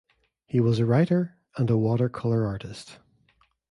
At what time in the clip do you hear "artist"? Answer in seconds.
2.47-2.97